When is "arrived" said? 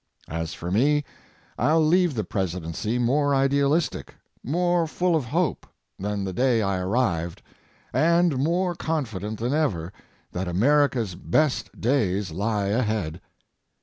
6.79-7.43